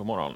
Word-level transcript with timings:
God 0.00 0.06
morgon. 0.06 0.34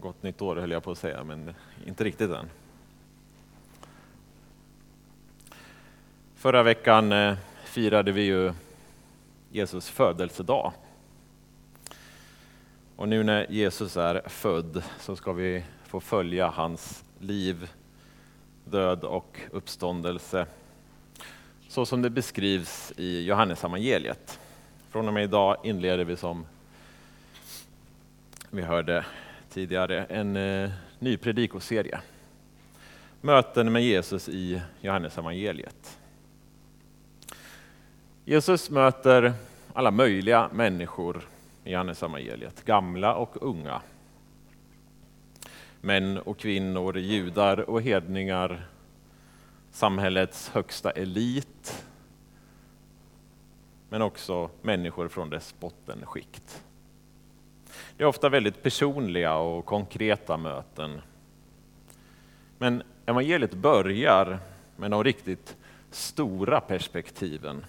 Gott 0.00 0.22
nytt 0.22 0.42
år 0.42 0.56
höll 0.56 0.70
jag 0.70 0.82
på 0.82 0.90
att 0.90 0.98
säga, 0.98 1.24
men 1.24 1.54
inte 1.86 2.04
riktigt 2.04 2.30
än. 2.30 2.50
Förra 6.34 6.62
veckan 6.62 7.12
eh, 7.12 7.36
firade 7.64 8.12
vi 8.12 8.22
ju 8.22 8.52
Jesus 9.50 9.88
födelsedag. 9.88 10.72
Och 12.96 13.08
nu 13.08 13.22
när 13.22 13.46
Jesus 13.50 13.96
är 13.96 14.28
född 14.28 14.82
så 15.00 15.16
ska 15.16 15.32
vi 15.32 15.64
få 15.84 16.00
följa 16.00 16.48
hans 16.48 17.04
liv, 17.18 17.70
död 18.64 19.04
och 19.04 19.40
uppståndelse 19.50 20.46
så 21.68 21.86
som 21.86 22.02
det 22.02 22.10
beskrivs 22.10 22.92
i 22.96 23.24
Johannesevangeliet. 23.24 24.38
Från 24.92 25.08
och 25.08 25.14
med 25.14 25.24
idag 25.24 25.56
inleder 25.62 26.04
vi 26.04 26.16
som 26.16 26.46
vi 28.50 28.62
hörde 28.62 29.04
tidigare 29.50 30.04
en 30.04 30.36
eh, 30.36 30.70
ny 30.98 31.16
predikoserie. 31.16 32.00
Möten 33.20 33.72
med 33.72 33.82
Jesus 33.82 34.28
i 34.28 34.62
Johannesevangeliet. 34.80 35.98
Jesus 38.24 38.70
möter 38.70 39.32
alla 39.72 39.90
möjliga 39.90 40.48
människor 40.52 41.28
i 41.64 41.72
Johannesevangeliet, 41.72 42.64
gamla 42.64 43.14
och 43.14 43.42
unga. 43.42 43.80
Män 45.80 46.18
och 46.18 46.38
kvinnor, 46.38 46.98
judar 46.98 47.70
och 47.70 47.82
hedningar, 47.82 48.66
samhällets 49.70 50.48
högsta 50.48 50.90
elit, 50.90 51.84
men 53.92 54.02
också 54.02 54.50
människor 54.62 55.08
från 55.08 55.30
dess 55.30 55.54
bottenskikt. 55.60 56.64
Det 57.96 58.04
är 58.04 58.08
ofta 58.08 58.28
väldigt 58.28 58.62
personliga 58.62 59.36
och 59.36 59.66
konkreta 59.66 60.36
möten. 60.36 61.00
Men 62.58 62.82
evangeliet 63.06 63.54
börjar 63.54 64.38
med 64.76 64.90
de 64.90 65.04
riktigt 65.04 65.56
stora 65.90 66.60
perspektiven. 66.60 67.64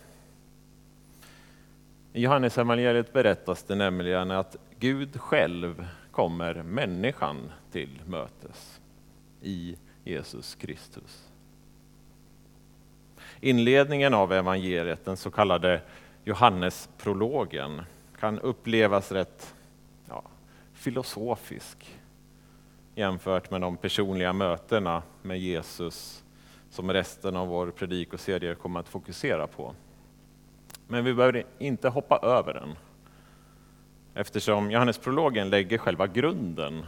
I 2.14 2.22
Johannes 2.22 2.58
evangeliet 2.58 3.14
berättas 3.14 3.64
det 3.64 3.75
nämligen 3.75 4.31
att 4.31 4.56
Gud 4.80 5.22
själv 5.22 5.88
kommer 6.12 6.64
människan 6.64 7.52
till 7.72 8.02
mötes 8.06 8.81
i 9.42 9.75
Jesus 10.03 10.56
Kristus. 10.56 11.30
Inledningen 13.40 14.14
av 14.14 14.34
evangeliet, 14.34 15.06
den 15.06 15.17
så 15.17 15.31
kallade 15.31 15.81
Johannesprologen, 16.23 17.81
kan 18.19 18.39
upplevas 18.39 19.11
rätt 19.11 19.55
ja, 20.09 20.23
filosofisk 20.73 21.99
jämfört 22.95 23.52
med 23.52 23.61
de 23.61 23.77
personliga 23.77 24.33
mötena 24.33 25.03
med 25.21 25.39
Jesus 25.39 26.23
som 26.69 26.94
resten 26.94 27.35
av 27.35 27.47
vår 27.47 27.71
predikoserie 27.71 28.55
kommer 28.55 28.79
att 28.79 28.89
fokusera 28.89 29.47
på. 29.47 29.75
Men 30.88 31.05
vi 31.05 31.13
behöver 31.13 31.45
inte 31.59 31.89
hoppa 31.89 32.17
över 32.17 32.53
den 32.53 32.75
eftersom 34.13 34.71
Johannesprologen 34.71 35.49
lägger 35.49 35.77
själva 35.77 36.07
grunden 36.07 36.85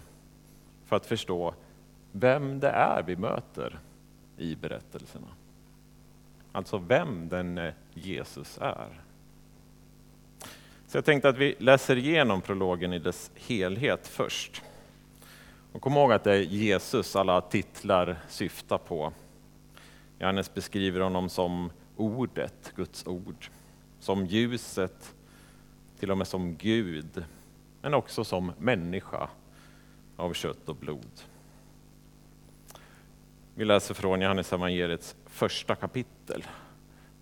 för 0.86 0.96
att 0.96 1.06
förstå 1.06 1.54
vem 2.12 2.60
det 2.60 2.70
är 2.70 3.04
vi 3.04 3.16
möter 3.16 3.80
i 4.38 4.56
berättelserna. 4.56 5.28
Alltså 6.52 6.78
vem 6.78 7.30
den 7.30 7.58
eh, 7.58 7.74
Jesus 7.94 8.58
är. 8.62 9.05
Så 10.96 10.98
jag 10.98 11.06
tänkte 11.06 11.30
att 11.30 11.38
vi 11.38 11.56
läser 11.60 11.96
igenom 11.96 12.42
prologen 12.42 12.94
i 12.94 13.00
dess 13.00 13.32
helhet 13.36 14.08
först. 14.08 14.62
Och 15.72 15.82
kom 15.82 15.94
ihåg 15.94 16.12
att 16.14 16.24
det 16.24 16.32
är 16.32 16.42
Jesus 16.42 17.16
alla 17.16 17.42
titlar 17.42 18.20
syftar 18.30 18.78
på. 18.78 19.14
Johannes 20.20 20.54
beskriver 20.54 21.00
honom 21.00 21.30
som 21.30 21.72
ordet, 21.96 22.74
Guds 22.76 23.08
ord, 23.08 23.48
som 24.00 24.26
ljuset, 24.26 25.14
till 26.00 26.12
och 26.12 26.18
med 26.18 26.28
som 26.28 26.56
Gud, 26.56 27.24
men 27.82 27.94
också 27.94 28.24
som 28.24 28.52
människa 28.58 29.30
av 30.16 30.34
kött 30.34 30.70
och 30.70 30.76
blod. 30.76 31.22
Vi 33.56 33.66
läser 33.66 33.94
från 33.94 34.22
Johannes 34.22 34.54
evangeliets 34.54 35.16
första 35.26 35.76
kapitel, 35.76 36.44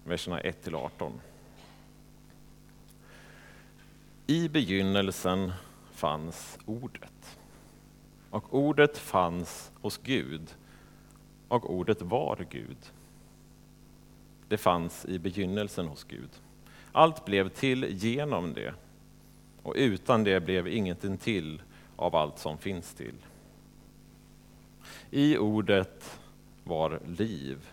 verserna 0.03 0.40
1 0.40 0.64
till 0.64 0.76
18. 0.76 1.20
I 4.28 4.50
begynnelsen 4.50 5.51
fanns 5.91 6.57
ordet. 6.66 7.39
Och 8.29 8.53
ordet 8.53 8.97
fanns 8.97 9.72
hos 9.81 9.97
Gud, 9.97 10.56
och 11.47 11.73
ordet 11.73 12.01
var 12.01 12.45
Gud. 12.50 12.78
Det 14.47 14.57
fanns 14.57 15.06
i 15.06 15.19
begynnelsen 15.19 15.88
hos 15.88 16.03
Gud. 16.03 16.29
Allt 16.91 17.25
blev 17.25 17.50
till 17.50 17.84
genom 17.84 18.53
det, 18.53 18.73
och 19.63 19.73
utan 19.78 20.23
det 20.23 20.40
blev 20.40 20.67
ingenting 20.67 21.17
till 21.17 21.61
av 21.95 22.16
allt 22.16 22.40
som 22.40 22.57
finns 22.57 22.94
till. 22.94 23.16
I 25.11 25.38
ordet 25.38 26.19
var 26.63 27.00
liv, 27.07 27.69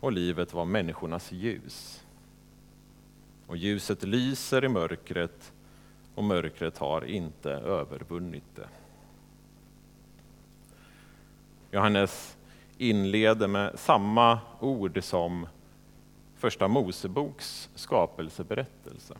och 0.00 0.12
livet 0.12 0.54
var 0.54 0.64
människornas 0.64 1.32
ljus. 1.32 2.01
Och 3.52 3.58
ljuset 3.58 4.02
lyser 4.02 4.64
i 4.64 4.68
mörkret, 4.68 5.52
och 6.14 6.24
mörkret 6.24 6.78
har 6.78 7.04
inte 7.04 7.50
övervunnit 7.50 8.44
det. 8.54 8.68
Johannes 11.70 12.36
inleder 12.78 13.48
med 13.48 13.78
samma 13.78 14.38
ord 14.60 14.98
som 15.02 15.46
Första 16.36 16.68
Moseboks 16.68 17.70
skapelseberättelse. 17.74 19.14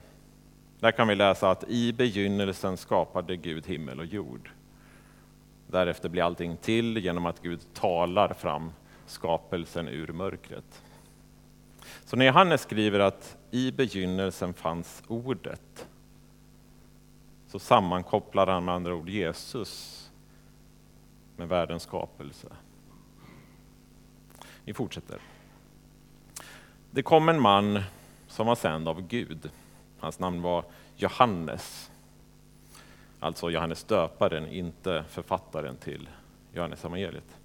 Där 0.81 0.92
kan 0.92 1.09
vi 1.09 1.15
läsa 1.15 1.50
att 1.50 1.65
i 1.69 1.92
begynnelsen 1.92 2.76
skapade 2.76 3.37
Gud 3.37 3.66
himmel 3.66 3.98
och 4.00 4.06
jord. 4.06 4.50
Därefter 5.66 6.09
blir 6.09 6.22
allting 6.22 6.56
till 6.56 6.98
genom 6.98 7.26
att 7.26 7.42
Gud 7.42 7.60
talar 7.75 8.34
fram 8.34 8.72
skapelsen 9.06 9.88
ur 9.88 10.12
mörkret. 10.12 10.82
Så 12.04 12.16
när 12.16 12.26
Johannes 12.26 12.60
skriver 12.62 13.00
att 13.00 13.37
i 13.50 13.72
begynnelsen 13.72 14.54
fanns 14.54 15.03
ordet, 15.09 15.87
så 17.47 17.59
sammankopplar 17.59 18.47
han 18.47 18.65
med 18.65 18.75
andra 18.75 18.94
ord 18.94 19.09
Jesus 19.09 19.98
med 21.37 21.48
världens 21.48 21.82
skapelse. 21.82 22.48
Vi 24.65 24.75
fortsätter. 24.75 25.19
Det 26.91 27.03
kom 27.03 27.28
en 27.28 27.41
man 27.41 27.82
som 28.28 28.47
var 28.47 28.54
sänd 28.54 28.88
av 28.88 29.00
Gud. 29.06 29.50
Hans 30.00 30.19
namn 30.19 30.42
var 30.42 30.65
Johannes. 30.97 31.91
Alltså 33.21 33.50
Johannes 33.50 33.84
döparen, 33.84 34.48
inte 34.48 35.04
författaren 35.09 35.76
till 35.76 36.09
Johannes 36.53 36.84
evangeliet. 36.84 37.37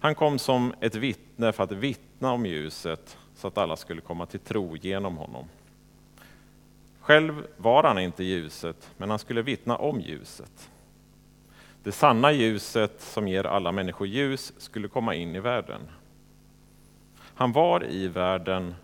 Han 0.00 0.14
kom 0.14 0.38
som 0.38 0.74
ett 0.80 0.94
vittne 0.94 1.52
för 1.52 1.64
att 1.64 1.72
vittna 1.72 2.32
om 2.32 2.46
ljuset 2.46 3.18
så 3.38 3.48
att 3.48 3.58
alla 3.58 3.76
skulle 3.76 4.00
komma 4.00 4.26
till 4.26 4.40
tro 4.40 4.76
genom 4.76 5.16
honom. 5.16 5.44
Själv 7.00 7.46
var 7.56 7.82
han 7.82 7.98
inte 7.98 8.24
ljuset, 8.24 8.90
men 8.96 9.10
han 9.10 9.18
skulle 9.18 9.42
vittna 9.42 9.76
om 9.76 10.00
ljuset. 10.00 10.70
Det 11.82 11.92
sanna 11.92 12.32
ljuset 12.32 13.00
som 13.00 13.28
ger 13.28 13.44
alla 13.44 13.72
människor 13.72 14.06
ljus 14.06 14.52
skulle 14.58 14.88
komma 14.88 15.14
in 15.14 15.36
i 15.36 15.40
världen. 15.40 15.80
Han 17.18 17.52
var 17.52 17.84
i 17.84 18.08
världen 18.08 18.74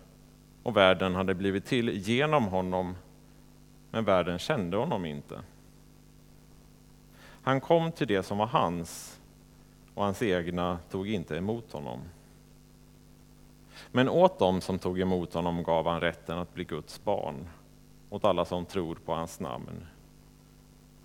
och 0.63 0.77
världen 0.77 1.15
hade 1.15 1.33
blivit 1.33 1.65
till 1.65 1.89
genom 1.89 2.45
honom, 2.45 2.95
men 3.91 4.05
världen 4.05 4.39
kände 4.39 4.77
honom 4.77 5.05
inte. 5.05 5.41
Han 7.43 7.61
kom 7.61 7.91
till 7.91 8.07
det 8.07 8.23
som 8.23 8.37
var 8.37 8.47
hans, 8.47 9.19
och 9.93 10.03
hans 10.03 10.21
egna 10.21 10.79
tog 10.89 11.09
inte 11.09 11.37
emot 11.37 11.71
honom. 11.71 11.99
Men 13.91 14.09
åt 14.09 14.39
dem 14.39 14.61
som 14.61 14.79
tog 14.79 14.99
emot 14.99 15.33
honom 15.33 15.63
gav 15.63 15.87
han 15.87 16.01
rätten 16.01 16.37
att 16.37 16.53
bli 16.53 16.63
Guds 16.63 17.03
barn, 17.03 17.47
åt 18.09 18.25
alla 18.25 18.45
som 18.45 18.65
tror 18.65 18.95
på 18.95 19.13
hans 19.13 19.39
namn. 19.39 19.85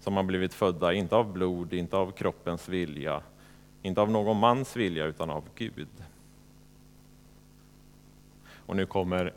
Som 0.01 0.17
har 0.17 0.23
blivit 0.23 0.55
födda, 0.55 0.93
inte 0.93 1.17
av 1.17 1.33
blod, 1.33 1.73
inte 1.73 1.97
av 1.97 2.11
kroppens 2.11 2.69
vilja, 2.69 3.23
inte 3.83 4.01
av 4.01 4.11
någon 4.11 4.37
mans 4.37 4.77
vilja, 4.77 5.05
utan 5.05 5.31
av 5.31 5.45
Gud. 5.55 6.05
Och 8.67 8.77
nu 8.77 8.87
kommer 8.87 9.33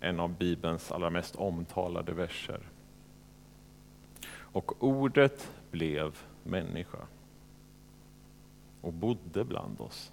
en 0.00 0.20
av 0.20 0.36
Bibelns 0.36 0.92
allra 0.92 1.10
mest 1.10 1.36
omtalade 1.36 2.12
verser. 2.12 2.60
Och 4.32 4.82
ordet 4.82 5.50
blev 5.70 6.18
människa 6.42 6.98
och 8.80 8.92
bodde 8.92 9.44
bland 9.44 9.80
oss. 9.80 10.12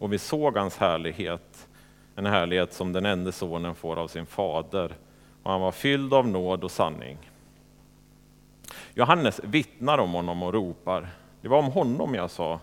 Och 0.00 0.12
vi 0.12 0.18
såg 0.18 0.56
hans 0.56 0.76
härlighet, 0.76 1.68
en 2.14 2.26
härlighet 2.26 2.72
som 2.72 2.92
den 2.92 3.06
enda 3.06 3.32
sonen 3.32 3.74
får 3.74 3.96
av 3.96 4.08
sin 4.08 4.26
fader 4.26 4.96
och 5.42 5.50
han 5.50 5.60
var 5.60 5.72
fylld 5.72 6.14
av 6.14 6.28
nåd 6.28 6.64
och 6.64 6.70
sanning. 6.70 7.18
Johannes 8.94 9.40
vittnar 9.44 9.98
om 9.98 10.12
honom 10.12 10.42
och 10.42 10.52
ropar, 10.52 11.08
det 11.40 11.48
var 11.48 11.58
om 11.58 11.72
honom 11.72 12.14
jag 12.14 12.30
sa, 12.30 12.60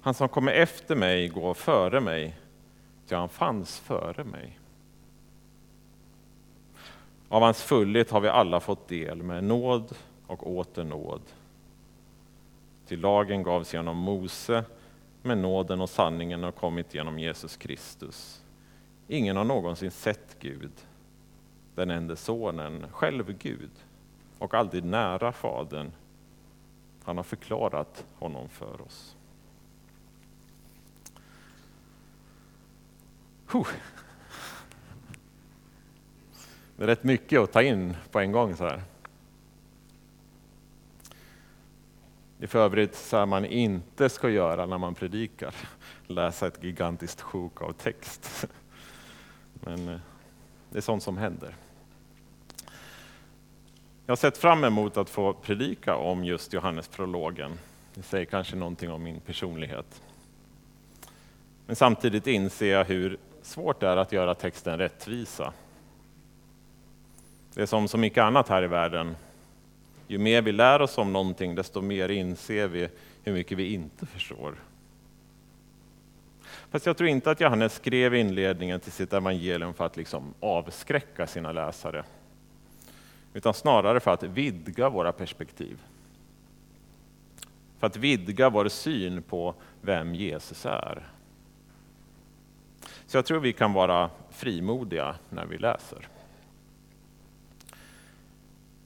han 0.00 0.14
som 0.14 0.28
kommer 0.28 0.52
efter 0.52 0.96
mig 0.96 1.28
går 1.28 1.54
före 1.54 2.00
mig, 2.00 2.36
ty 3.08 3.14
han 3.14 3.28
fanns 3.28 3.80
före 3.80 4.24
mig. 4.24 4.58
Av 7.28 7.42
hans 7.42 7.62
fullhet 7.62 8.10
har 8.10 8.20
vi 8.20 8.28
alla 8.28 8.60
fått 8.60 8.88
del 8.88 9.22
med 9.22 9.44
nåd 9.44 9.96
och 10.26 10.50
åter 10.50 10.84
nåd. 10.84 11.22
Till 12.86 13.00
lagen 13.00 13.42
gavs 13.42 13.74
genom 13.74 13.96
Mose, 13.96 14.64
men 15.26 15.42
nåden 15.42 15.80
och 15.80 15.90
sanningen 15.90 16.42
har 16.42 16.52
kommit 16.52 16.94
genom 16.94 17.18
Jesus 17.18 17.56
Kristus. 17.56 18.44
Ingen 19.08 19.36
har 19.36 19.44
någonsin 19.44 19.90
sett 19.90 20.36
Gud, 20.40 20.72
den 21.74 21.90
enda 21.90 22.16
sonen, 22.16 22.86
själv 22.90 23.38
Gud, 23.38 23.70
och 24.38 24.54
aldrig 24.54 24.84
nära 24.84 25.32
Fadern. 25.32 25.92
Han 27.04 27.16
har 27.16 27.24
förklarat 27.24 28.04
honom 28.18 28.48
för 28.48 28.80
oss. 28.80 29.16
Huh. 33.52 33.68
Det 36.76 36.82
är 36.82 36.86
rätt 36.86 37.04
mycket 37.04 37.40
att 37.40 37.52
ta 37.52 37.62
in 37.62 37.96
på 38.10 38.20
en 38.20 38.32
gång 38.32 38.56
så 38.56 38.64
här. 38.64 38.82
I 42.44 42.46
för 42.46 42.58
övrigt 42.58 42.94
så 42.94 43.16
här 43.16 43.26
man 43.26 43.44
inte 43.44 44.08
ska 44.08 44.30
göra 44.30 44.66
när 44.66 44.78
man 44.78 44.94
predikar, 44.94 45.54
läsa 46.06 46.46
ett 46.46 46.64
gigantiskt 46.64 47.20
sjok 47.20 47.62
av 47.62 47.72
text. 47.72 48.46
Men 49.54 49.88
eh, 49.88 49.98
det 50.70 50.78
är 50.78 50.82
sånt 50.82 51.02
som 51.02 51.16
händer. 51.16 51.54
Jag 54.06 54.12
har 54.12 54.16
sett 54.16 54.38
fram 54.38 54.64
emot 54.64 54.96
att 54.96 55.10
få 55.10 55.32
predika 55.32 55.96
om 55.96 56.24
just 56.24 56.52
Johannesprologen. 56.52 57.58
Det 57.94 58.02
säger 58.02 58.24
kanske 58.24 58.56
någonting 58.56 58.90
om 58.90 59.02
min 59.02 59.20
personlighet. 59.20 60.02
Men 61.66 61.76
samtidigt 61.76 62.26
inser 62.26 62.72
jag 62.72 62.84
hur 62.84 63.18
svårt 63.42 63.80
det 63.80 63.88
är 63.88 63.96
att 63.96 64.12
göra 64.12 64.34
texten 64.34 64.78
rättvisa. 64.78 65.52
Det 67.54 67.62
är 67.62 67.66
som 67.66 67.88
så 67.88 67.98
mycket 67.98 68.22
annat 68.22 68.48
här 68.48 68.62
i 68.62 68.66
världen. 68.66 69.16
Ju 70.08 70.18
mer 70.18 70.42
vi 70.42 70.52
lär 70.52 70.82
oss 70.82 70.98
om 70.98 71.12
någonting, 71.12 71.54
desto 71.54 71.80
mer 71.80 72.08
inser 72.08 72.68
vi 72.68 72.88
hur 73.22 73.32
mycket 73.32 73.58
vi 73.58 73.72
inte 73.72 74.06
förstår. 74.06 74.54
Fast 76.70 76.86
jag 76.86 76.96
tror 76.96 77.08
inte 77.08 77.30
att 77.30 77.40
Johannes 77.40 77.74
skrev 77.74 78.14
inledningen 78.14 78.80
till 78.80 78.92
sitt 78.92 79.12
evangelium 79.12 79.74
för 79.74 79.86
att 79.86 79.96
liksom 79.96 80.34
avskräcka 80.40 81.26
sina 81.26 81.52
läsare. 81.52 82.04
Utan 83.34 83.54
snarare 83.54 84.00
för 84.00 84.10
att 84.10 84.22
vidga 84.22 84.88
våra 84.88 85.12
perspektiv. 85.12 85.78
För 87.78 87.86
att 87.86 87.96
vidga 87.96 88.50
vår 88.50 88.68
syn 88.68 89.22
på 89.22 89.54
vem 89.80 90.14
Jesus 90.14 90.66
är. 90.66 91.02
Så 93.06 93.16
jag 93.16 93.26
tror 93.26 93.40
vi 93.40 93.52
kan 93.52 93.72
vara 93.72 94.10
frimodiga 94.30 95.16
när 95.30 95.46
vi 95.46 95.58
läser. 95.58 96.08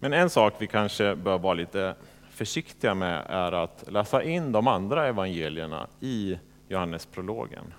Men 0.00 0.12
en 0.12 0.30
sak 0.30 0.54
vi 0.58 0.66
kanske 0.66 1.14
bör 1.14 1.38
vara 1.38 1.54
lite 1.54 1.94
försiktiga 2.30 2.94
med 2.94 3.26
är 3.28 3.52
att 3.52 3.84
läsa 3.88 4.22
in 4.22 4.52
de 4.52 4.66
andra 4.66 5.06
evangelierna 5.06 5.86
i 6.00 6.38
Johannesprologen. 6.68 7.74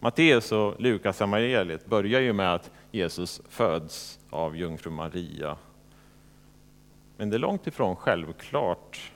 Matteus 0.00 0.52
och 0.52 0.80
Lukas 0.80 1.20
evangeliet 1.20 1.86
börjar 1.86 2.20
ju 2.20 2.32
med 2.32 2.54
att 2.54 2.70
Jesus 2.90 3.42
föds 3.48 4.18
av 4.30 4.56
jungfru 4.56 4.90
Maria. 4.90 5.56
Men 7.16 7.30
det 7.30 7.36
är 7.36 7.38
långt 7.38 7.66
ifrån 7.66 7.96
självklart 7.96 9.12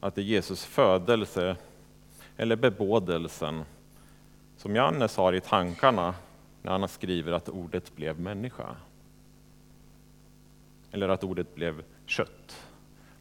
att 0.00 0.14
det 0.14 0.20
är 0.20 0.24
Jesus 0.24 0.64
födelse 0.64 1.56
eller 2.36 2.56
bebådelsen 2.56 3.64
som 4.56 4.76
Johannes 4.76 5.16
har 5.16 5.32
i 5.32 5.40
tankarna 5.40 6.14
när 6.62 6.72
han 6.72 6.88
skriver 6.88 7.32
att 7.32 7.48
ordet 7.48 7.96
blev 7.96 8.20
människa. 8.20 8.76
Eller 10.92 11.08
att 11.08 11.24
ordet 11.24 11.54
blev 11.54 11.82
kött, 12.06 12.66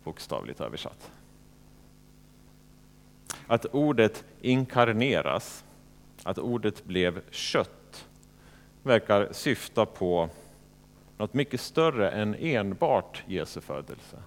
bokstavligt 0.04 0.62
översatt. 0.62 1.12
Att 3.48 3.66
ordet 3.66 4.24
inkarneras, 4.42 5.64
att 6.24 6.38
ordet 6.38 6.86
blev 6.86 7.22
kött, 7.30 8.08
verkar 8.84 9.30
syfta 9.32 9.86
på 9.86 10.30
något 11.18 11.34
mycket 11.34 11.62
större 11.62 12.12
än 12.12 12.36
enbart 12.36 13.24
Jesu 13.28 13.62
födelse. 13.62 14.18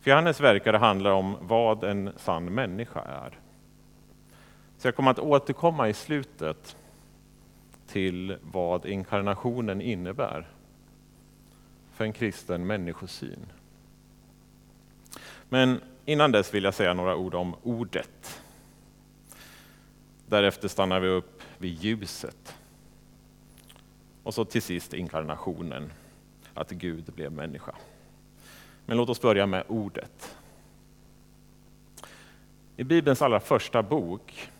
För 0.00 0.10
Johannes 0.10 0.40
verkare 0.40 0.76
handlar 0.76 1.10
om 1.10 1.36
vad 1.40 1.84
en 1.84 2.10
sann 2.16 2.44
människa 2.44 3.00
är. 3.00 3.38
Så 4.78 4.88
jag 4.88 4.96
kommer 4.96 5.10
att 5.10 5.18
återkomma 5.18 5.88
i 5.88 5.94
slutet 5.94 6.76
till 7.86 8.36
vad 8.42 8.86
inkarnationen 8.86 9.80
innebär 9.80 10.53
för 11.94 12.04
en 12.04 12.12
kristen 12.12 12.66
människosyn. 12.66 13.46
Men 15.48 15.80
innan 16.04 16.32
dess 16.32 16.54
vill 16.54 16.64
jag 16.64 16.74
säga 16.74 16.94
några 16.94 17.16
ord 17.16 17.34
om 17.34 17.56
ordet. 17.62 18.42
Därefter 20.26 20.68
stannar 20.68 21.00
vi 21.00 21.08
upp 21.08 21.42
vid 21.58 21.82
ljuset. 21.82 22.54
Och 24.22 24.34
så 24.34 24.44
till 24.44 24.62
sist 24.62 24.94
inkarnationen, 24.94 25.92
att 26.54 26.70
Gud 26.70 27.04
blev 27.04 27.32
människa. 27.32 27.74
Men 28.86 28.96
låt 28.96 29.08
oss 29.08 29.20
börja 29.20 29.46
med 29.46 29.64
ordet. 29.68 30.36
I 32.76 32.84
Bibelns 32.84 33.22
allra 33.22 33.40
första 33.40 33.82
bok, 33.82 34.50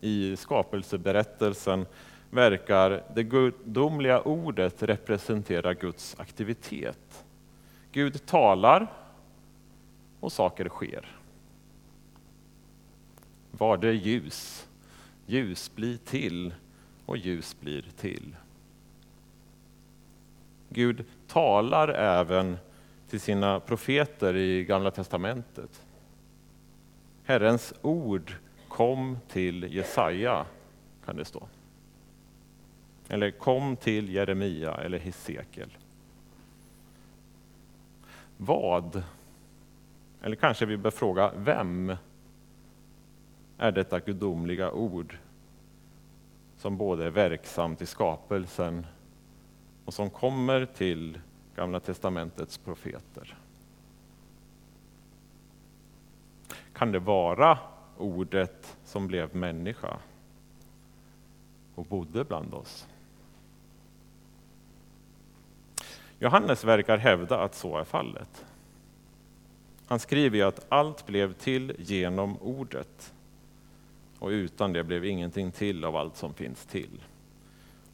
i 0.00 0.36
skapelseberättelsen, 0.36 1.86
verkar 2.30 3.02
det 3.14 3.22
gudomliga 3.22 4.20
ordet 4.20 4.82
representera 4.82 5.74
Guds 5.74 6.20
aktivitet. 6.20 7.24
Gud 7.92 8.26
talar 8.26 8.92
och 10.20 10.32
saker 10.32 10.68
sker. 10.68 11.16
Var 13.50 13.76
det 13.76 13.92
ljus, 13.92 14.68
ljus 15.26 15.74
blir 15.74 15.96
till 15.96 16.54
och 17.06 17.16
ljus 17.16 17.56
blir 17.60 17.84
till. 17.96 18.36
Gud 20.68 21.04
talar 21.26 21.88
även 21.88 22.56
till 23.10 23.20
sina 23.20 23.60
profeter 23.60 24.36
i 24.36 24.64
Gamla 24.64 24.90
testamentet. 24.90 25.82
Herrens 27.24 27.74
ord 27.82 28.34
kom 28.68 29.18
till 29.28 29.74
Jesaja, 29.74 30.46
kan 31.04 31.16
det 31.16 31.24
stå. 31.24 31.48
Eller 33.08 33.30
kom 33.30 33.76
till 33.76 34.14
Jeremia 34.14 34.74
eller 34.74 34.98
Hesekiel. 34.98 35.76
Vad, 38.36 39.02
eller 40.22 40.36
kanske 40.36 40.66
vi 40.66 40.76
bör 40.76 40.90
fråga 40.90 41.32
vem, 41.36 41.96
är 43.58 43.72
detta 43.72 44.00
gudomliga 44.00 44.70
ord 44.72 45.18
som 46.56 46.76
både 46.76 47.06
är 47.06 47.10
verksamt 47.10 47.82
i 47.82 47.86
skapelsen 47.86 48.86
och 49.84 49.94
som 49.94 50.10
kommer 50.10 50.66
till 50.66 51.20
Gamla 51.56 51.80
testamentets 51.80 52.58
profeter. 52.58 53.36
Kan 56.72 56.92
det 56.92 56.98
vara 56.98 57.58
ordet 57.98 58.76
som 58.84 59.06
blev 59.06 59.36
människa 59.36 59.98
och 61.74 61.84
bodde 61.84 62.24
bland 62.24 62.54
oss? 62.54 62.86
Johannes 66.18 66.64
verkar 66.64 66.98
hävda 66.98 67.40
att 67.40 67.54
så 67.54 67.76
är 67.76 67.84
fallet. 67.84 68.44
Han 69.86 69.98
skriver 69.98 70.36
ju 70.36 70.42
att 70.42 70.66
allt 70.68 71.06
blev 71.06 71.32
till 71.32 71.76
genom 71.78 72.38
ordet 72.38 73.14
och 74.18 74.28
utan 74.28 74.72
det 74.72 74.84
blev 74.84 75.04
ingenting 75.04 75.52
till 75.52 75.84
av 75.84 75.96
allt 75.96 76.16
som 76.16 76.34
finns 76.34 76.66
till. 76.66 77.02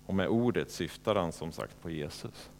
Och 0.07 0.15
med 0.15 0.29
ordet 0.29 0.71
syftar 0.71 1.15
han 1.15 1.33
som 1.33 1.53
sagt 1.53 1.83
på 1.83 1.91
Jesus. 1.91 2.51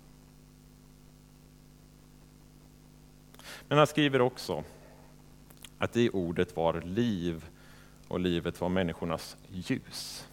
Men 3.69 3.79
han 3.79 3.87
skriver 3.87 4.21
också 4.21 4.65
att 5.79 5.97
i 5.97 6.11
ordet 6.11 6.57
var 6.57 6.81
liv 6.81 7.45
och 8.09 8.21
livet 8.21 8.61
var 8.61 8.69
människornas 8.69 9.37
ljus. 9.49 10.29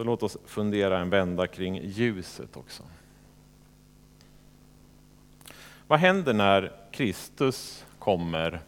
Så 0.00 0.04
låt 0.04 0.22
oss 0.22 0.36
fundera 0.44 0.98
en 0.98 1.10
vända 1.10 1.46
kring 1.46 1.80
ljuset 1.84 2.56
också. 2.56 2.82
Vad 5.86 5.98
händer 5.98 6.34
när 6.34 6.72
Kristus 6.92 7.86
kommer 7.98 8.60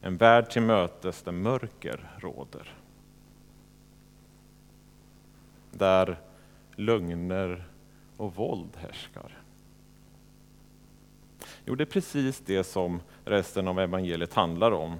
en 0.00 0.16
värld 0.16 0.50
till 0.50 0.62
mötes 0.62 1.22
där 1.22 1.32
mörker 1.32 2.10
råder? 2.18 2.74
där 5.70 6.18
lögner 6.76 7.64
och 8.16 8.34
våld 8.34 8.76
härskar? 8.76 9.38
Jo, 11.64 11.74
det 11.74 11.84
är 11.84 11.86
precis 11.86 12.42
det 12.46 12.64
som 12.64 13.00
resten 13.24 13.68
av 13.68 13.80
evangeliet 13.80 14.34
handlar 14.34 14.72
om. 14.72 14.96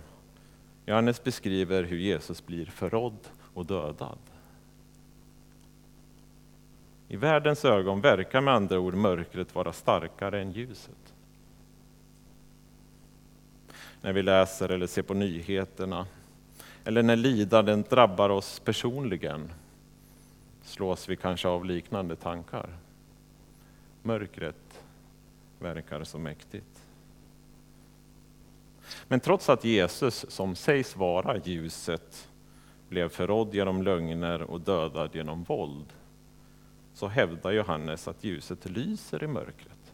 Johannes 0.86 1.24
beskriver 1.24 1.82
hur 1.82 1.98
Jesus 1.98 2.46
blir 2.46 2.66
förrådd 2.66 3.28
och 3.54 3.66
dödad. 3.66 4.18
I 7.12 7.16
världens 7.16 7.64
ögon 7.64 8.00
verkar 8.00 8.40
med 8.40 8.54
andra 8.54 8.78
ord 8.78 8.94
mörkret 8.94 9.54
vara 9.54 9.72
starkare 9.72 10.40
än 10.40 10.52
ljuset. 10.52 11.14
När 14.00 14.12
vi 14.12 14.22
läser 14.22 14.68
eller 14.68 14.86
ser 14.86 15.02
på 15.02 15.14
nyheterna, 15.14 16.06
eller 16.84 17.02
när 17.02 17.16
lidandet 17.16 17.90
drabbar 17.90 18.30
oss 18.30 18.60
personligen, 18.60 19.52
slås 20.62 21.08
vi 21.08 21.16
kanske 21.16 21.48
av 21.48 21.64
liknande 21.64 22.16
tankar. 22.16 22.68
Mörkret 24.02 24.82
verkar 25.58 26.04
så 26.04 26.18
mäktigt. 26.18 26.82
Men 29.08 29.20
trots 29.20 29.48
att 29.48 29.64
Jesus, 29.64 30.26
som 30.28 30.56
sägs 30.56 30.96
vara 30.96 31.36
ljuset, 31.36 32.28
blev 32.88 33.08
förrådd 33.08 33.54
genom 33.54 33.82
lögner 33.82 34.42
och 34.42 34.60
dödad 34.60 35.10
genom 35.14 35.42
våld, 35.42 35.92
så 37.00 37.08
hävdar 37.08 37.50
Johannes 37.50 38.08
att 38.08 38.24
ljuset 38.24 38.70
lyser 38.70 39.24
i 39.24 39.26
mörkret. 39.26 39.92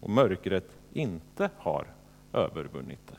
Och 0.00 0.10
mörkret 0.10 0.78
inte 0.92 1.50
har 1.58 1.86
övervunnit 2.32 3.06
det. 3.06 3.18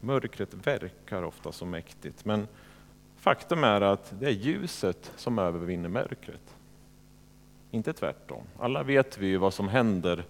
Mörkret 0.00 0.54
verkar 0.66 1.22
ofta 1.22 1.52
så 1.52 1.66
mäktigt, 1.66 2.24
men 2.24 2.48
faktum 3.16 3.64
är 3.64 3.80
att 3.80 4.14
det 4.20 4.26
är 4.26 4.30
ljuset 4.30 5.12
som 5.16 5.38
övervinner 5.38 5.88
mörkret. 5.88 6.56
Inte 7.70 7.92
tvärtom. 7.92 8.42
Alla 8.58 8.82
vet 8.82 9.18
vi 9.18 9.26
ju 9.26 9.36
vad 9.36 9.54
som 9.54 9.68
händer 9.68 10.24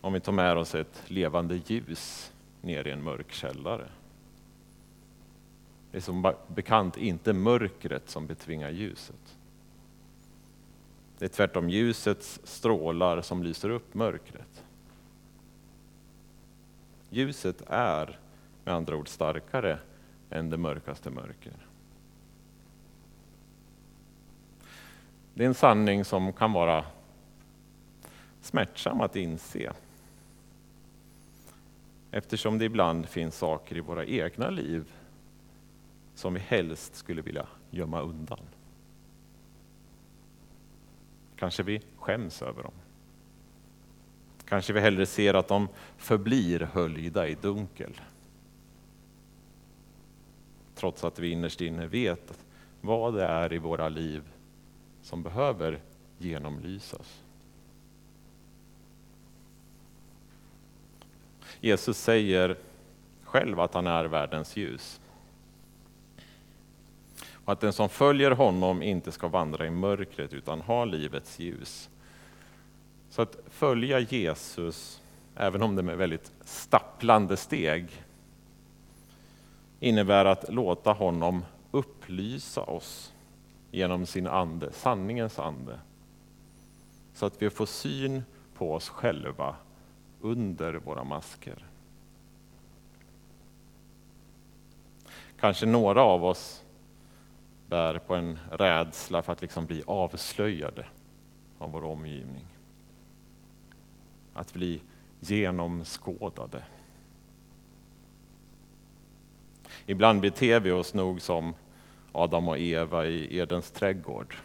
om 0.00 0.12
vi 0.12 0.20
tar 0.20 0.32
med 0.32 0.56
oss 0.56 0.74
ett 0.74 1.02
levande 1.06 1.60
ljus 1.66 2.32
ner 2.60 2.86
i 2.86 2.90
en 2.90 3.02
mörk 3.02 3.32
källare. 3.32 3.88
Det 5.92 5.98
är 5.98 6.02
som 6.02 6.34
bekant 6.48 6.96
inte 6.96 7.32
mörkret 7.32 8.10
som 8.10 8.26
betvingar 8.26 8.70
ljuset. 8.70 9.38
Det 11.18 11.24
är 11.24 11.28
tvärtom 11.28 11.70
ljusets 11.70 12.40
strålar 12.44 13.22
som 13.22 13.42
lyser 13.42 13.70
upp 13.70 13.94
mörkret. 13.94 14.64
Ljuset 17.10 17.62
är 17.66 18.18
med 18.64 18.74
andra 18.74 18.96
ord 18.96 19.08
starkare 19.08 19.78
än 20.30 20.50
det 20.50 20.56
mörkaste 20.56 21.10
mörker. 21.10 21.66
Det 25.34 25.44
är 25.44 25.48
en 25.48 25.54
sanning 25.54 26.04
som 26.04 26.32
kan 26.32 26.52
vara 26.52 26.84
smärtsam 28.40 29.00
att 29.00 29.16
inse. 29.16 29.72
Eftersom 32.10 32.58
det 32.58 32.64
ibland 32.64 33.08
finns 33.08 33.38
saker 33.38 33.76
i 33.76 33.80
våra 33.80 34.04
egna 34.04 34.50
liv 34.50 34.92
som 36.14 36.34
vi 36.34 36.40
helst 36.40 36.94
skulle 36.96 37.22
vilja 37.22 37.46
gömma 37.70 38.00
undan. 38.00 38.40
Kanske 41.36 41.62
vi 41.62 41.82
skäms 41.96 42.42
över 42.42 42.62
dem. 42.62 42.72
Kanske 44.44 44.72
vi 44.72 44.80
hellre 44.80 45.06
ser 45.06 45.34
att 45.34 45.48
de 45.48 45.68
förblir 45.96 46.60
höljda 46.60 47.28
i 47.28 47.34
dunkel. 47.34 48.00
Trots 50.74 51.04
att 51.04 51.18
vi 51.18 51.30
innerst 51.30 51.60
inne 51.60 51.86
vet 51.86 52.44
vad 52.80 53.14
det 53.14 53.24
är 53.24 53.52
i 53.52 53.58
våra 53.58 53.88
liv 53.88 54.22
som 55.02 55.22
behöver 55.22 55.80
genomlysas. 56.18 57.22
Jesus 61.60 61.98
säger 61.98 62.56
själv 63.22 63.60
att 63.60 63.74
han 63.74 63.86
är 63.86 64.04
världens 64.04 64.56
ljus. 64.56 65.00
Och 67.44 67.52
att 67.52 67.60
den 67.60 67.72
som 67.72 67.88
följer 67.88 68.30
honom 68.30 68.82
inte 68.82 69.12
ska 69.12 69.28
vandra 69.28 69.66
i 69.66 69.70
mörkret 69.70 70.32
utan 70.32 70.60
ha 70.60 70.84
livets 70.84 71.38
ljus. 71.38 71.90
Så 73.10 73.22
att 73.22 73.36
följa 73.46 73.98
Jesus, 73.98 75.02
även 75.36 75.62
om 75.62 75.76
det 75.76 75.80
är 75.80 75.84
med 75.84 75.96
väldigt 75.96 76.32
stapplande 76.44 77.36
steg, 77.36 78.04
innebär 79.80 80.24
att 80.24 80.52
låta 80.52 80.92
honom 80.92 81.44
upplysa 81.70 82.62
oss 82.62 83.12
genom 83.70 84.06
sin 84.06 84.26
ande, 84.26 84.72
sanningens 84.72 85.38
ande. 85.38 85.78
Så 87.14 87.26
att 87.26 87.42
vi 87.42 87.50
får 87.50 87.66
syn 87.66 88.22
på 88.54 88.74
oss 88.74 88.88
själva 88.88 89.56
under 90.20 90.74
våra 90.74 91.04
masker. 91.04 91.66
Kanske 95.40 95.66
några 95.66 96.02
av 96.02 96.24
oss 96.24 96.62
bär 97.72 97.98
på 97.98 98.14
en 98.14 98.38
rädsla 98.50 99.22
för 99.22 99.32
att 99.32 99.42
liksom 99.42 99.66
bli 99.66 99.82
avslöjade 99.86 100.86
av 101.58 101.72
vår 101.72 101.84
omgivning. 101.84 102.44
Att 104.34 104.52
bli 104.52 104.80
genomskådade. 105.20 106.64
Ibland 109.86 110.20
beter 110.20 110.60
vi 110.60 110.70
oss 110.70 110.94
nog 110.94 111.20
som 111.20 111.54
Adam 112.12 112.48
och 112.48 112.58
Eva 112.58 113.06
i 113.06 113.38
Edens 113.38 113.70
trädgård. 113.70 114.36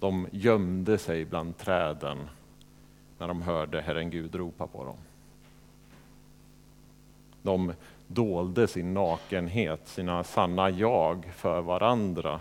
De 0.00 0.28
gömde 0.32 0.98
sig 0.98 1.24
bland 1.24 1.58
träden 1.58 2.18
när 3.18 3.28
de 3.28 3.42
hörde 3.42 3.80
Herren 3.80 4.10
Gud 4.10 4.34
ropa 4.34 4.66
på 4.66 4.84
dem. 4.84 4.98
De 7.44 7.72
dolde 8.06 8.66
sin 8.66 8.94
nakenhet, 8.94 9.88
sina 9.88 10.24
sanna 10.24 10.70
jag 10.70 11.32
för 11.36 11.60
varandra 11.60 12.40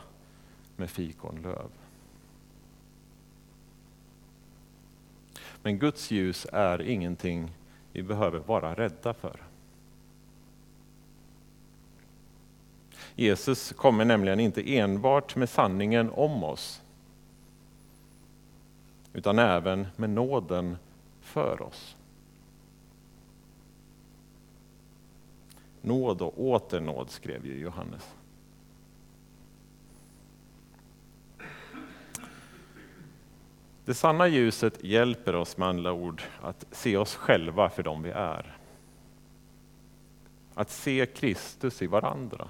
med 0.75 0.89
fikonlöv. 0.89 1.69
Men 5.61 5.79
Guds 5.79 6.11
ljus 6.11 6.47
är 6.53 6.81
ingenting 6.81 7.51
vi 7.91 8.03
behöver 8.03 8.39
vara 8.39 8.73
rädda 8.73 9.13
för. 9.13 9.43
Jesus 13.15 13.71
kommer 13.71 14.05
nämligen 14.05 14.39
inte 14.39 14.77
enbart 14.77 15.35
med 15.35 15.49
sanningen 15.49 16.09
om 16.09 16.43
oss, 16.43 16.81
utan 19.13 19.39
även 19.39 19.87
med 19.95 20.09
nåden 20.09 20.77
för 21.21 21.61
oss. 21.61 21.95
Nåd 25.85 26.21
och 26.21 26.41
åter 26.41 26.79
nåd, 26.79 27.09
skrev 27.09 27.45
ju 27.45 27.59
Johannes. 27.59 28.15
Det 33.85 33.93
sanna 33.93 34.27
ljuset 34.27 34.83
hjälper 34.83 35.35
oss 35.35 35.57
med 35.57 35.67
andra 35.67 35.93
ord 35.93 36.21
att 36.41 36.65
se 36.71 36.97
oss 36.97 37.15
själva 37.15 37.69
för 37.69 37.83
dem 37.83 38.03
vi 38.03 38.09
är. 38.09 38.57
Att 40.53 40.69
se 40.69 41.05
Kristus 41.05 41.81
i 41.81 41.87
varandra. 41.87 42.49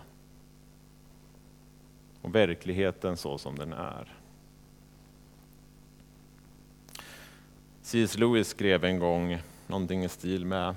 Och 2.22 2.36
verkligheten 2.36 3.18
så 3.18 3.38
som 3.38 3.56
den 3.56 3.74
är. 3.74 4.14
C.S. 7.82 8.18
Lewis 8.18 8.48
skrev 8.48 8.84
en 8.84 9.00
gång 9.00 9.42
någonting 9.68 10.04
i 10.04 10.10
stil 10.10 10.46
med 10.46 10.76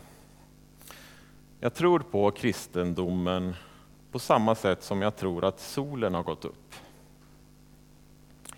jag 1.60 1.74
tror 1.74 1.98
på 1.98 2.30
kristendomen 2.30 3.54
på 4.12 4.18
samma 4.18 4.54
sätt 4.54 4.82
som 4.82 5.02
jag 5.02 5.16
tror 5.16 5.44
att 5.44 5.60
solen 5.60 6.14
har 6.14 6.22
gått 6.22 6.44
upp. 6.44 6.74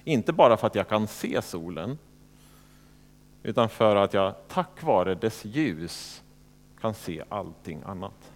Inte 0.05 0.33
bara 0.33 0.57
för 0.57 0.67
att 0.67 0.75
jag 0.75 0.89
kan 0.89 1.07
se 1.07 1.43
solen, 1.43 1.99
utan 3.43 3.69
för 3.69 3.97
att 3.97 4.15
jag 4.15 4.35
tack 4.49 4.83
vare 4.83 5.15
dess 5.15 5.45
ljus 5.45 6.23
kan 6.81 6.95
se 6.95 7.25
allting 7.29 7.83
annat. 7.87 8.33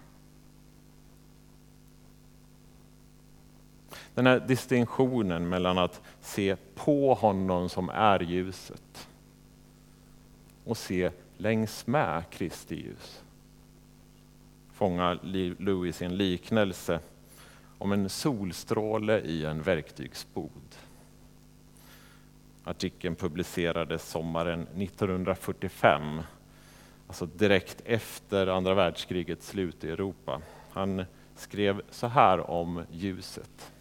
Den 4.13 4.25
här 4.25 4.39
distinktionen 4.39 5.49
mellan 5.49 5.77
att 5.77 6.01
se 6.21 6.55
på 6.75 7.13
honom 7.13 7.69
som 7.69 7.89
är 7.89 8.19
ljuset 8.19 9.07
och 10.65 10.77
se 10.77 11.11
längs 11.37 11.87
med 11.87 12.23
Kristi 12.29 12.75
ljus. 12.75 13.22
Fångar 14.73 15.19
Lewis 15.59 16.01
i 16.01 16.05
en 16.05 16.17
liknelse 16.17 16.99
om 17.77 17.91
en 17.91 18.09
solstråle 18.09 19.19
i 19.19 19.45
en 19.45 19.61
verktygsbod. 19.61 20.75
Artikeln 22.63 23.15
publicerades 23.15 24.09
sommaren 24.09 24.61
1945, 24.61 26.21
alltså 27.07 27.25
direkt 27.25 27.81
efter 27.85 28.47
andra 28.47 28.73
världskrigets 28.73 29.47
slut 29.47 29.83
i 29.83 29.89
Europa. 29.89 30.41
Han 30.71 31.05
skrev 31.35 31.81
så 31.89 32.07
här 32.07 32.49
om 32.49 32.83
ljuset. 32.91 33.71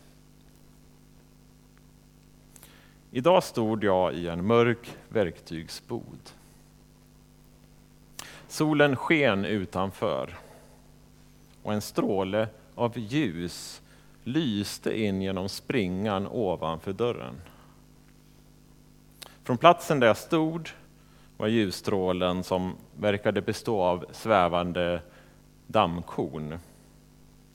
Idag 3.11 3.45
stod 3.45 3.85
jag 3.85 4.15
i 4.15 4.29
en 4.29 4.47
mörk 4.47 4.97
verktygsbod. 5.09 6.31
Solen 8.49 8.97
sken 8.97 9.45
utanför 9.45 10.35
och 11.63 11.73
en 11.73 11.81
stråle 11.81 12.49
av 12.75 12.99
ljus 12.99 13.83
lyste 14.25 15.01
in 15.01 15.23
genom 15.23 15.49
springan 15.49 16.27
ovanför 16.27 16.93
dörren. 16.93 17.41
Från 19.45 19.59
platsen 19.59 20.01
där 20.01 20.07
jag 20.07 20.17
stod 20.17 20.71
var 21.37 21.49
ljusstrålen 21.49 22.45
som 22.45 22.77
verkade 22.97 23.43
bestå 23.43 23.81
av 23.81 24.05
svävande 24.13 25.03
dammkorn 25.67 26.59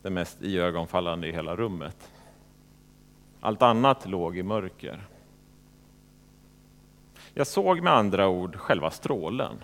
det 0.01 0.09
mest 0.09 0.37
iögonfallande 0.41 1.27
i 1.27 1.31
hela 1.31 1.55
rummet. 1.55 2.11
Allt 3.39 3.61
annat 3.61 4.05
låg 4.05 4.37
i 4.37 4.43
mörker. 4.43 5.07
Jag 7.33 7.47
såg 7.47 7.81
med 7.81 7.93
andra 7.93 8.27
ord 8.27 8.55
själva 8.55 8.91
strålen, 8.91 9.63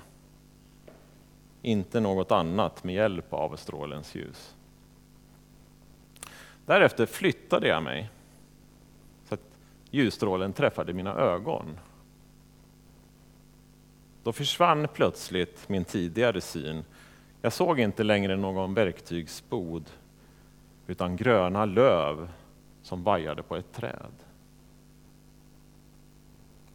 inte 1.63 1.99
något 1.99 2.31
annat 2.31 2.83
med 2.83 2.95
hjälp 2.95 3.33
av 3.33 3.55
strålens 3.55 4.15
ljus. 4.15 4.55
Därefter 6.65 7.05
flyttade 7.05 7.67
jag 7.67 7.83
mig 7.83 8.09
så 9.25 9.33
att 9.33 9.41
ljusstrålen 9.91 10.53
träffade 10.53 10.93
mina 10.93 11.15
ögon. 11.15 11.79
Då 14.23 14.33
försvann 14.33 14.87
plötsligt 14.93 15.69
min 15.69 15.85
tidigare 15.85 16.41
syn. 16.41 16.85
Jag 17.41 17.53
såg 17.53 17.79
inte 17.79 18.03
längre 18.03 18.35
någon 18.35 18.73
verktygsbod 18.73 19.89
utan 20.87 21.15
gröna 21.15 21.65
löv 21.65 22.29
som 22.81 23.03
vajade 23.03 23.43
på 23.43 23.55
ett 23.55 23.73
träd. 23.73 24.13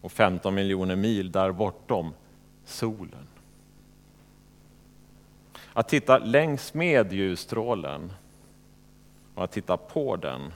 Och 0.00 0.12
15 0.12 0.54
miljoner 0.54 0.97
mil 0.97 1.33
där 1.33 1.52
bortom, 1.52 2.14
solen. 2.64 3.26
Att 5.78 5.88
titta 5.88 6.18
längs 6.18 6.75
med 6.75 7.12
ljusstrålen 7.12 8.12
och 9.35 9.44
att 9.44 9.52
titta 9.52 9.76
på 9.76 10.16
den 10.16 10.52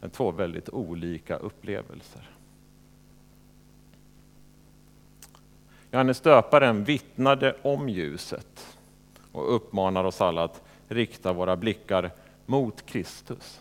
är 0.00 0.08
två 0.08 0.30
väldigt 0.30 0.68
olika 0.68 1.36
upplevelser. 1.36 2.30
Johannes 5.90 6.20
döparen 6.20 6.84
vittnade 6.84 7.56
om 7.62 7.88
ljuset 7.88 8.78
och 9.32 9.54
uppmanar 9.54 10.04
oss 10.04 10.20
alla 10.20 10.44
att 10.44 10.62
rikta 10.88 11.32
våra 11.32 11.56
blickar 11.56 12.10
mot 12.46 12.86
Kristus. 12.86 13.60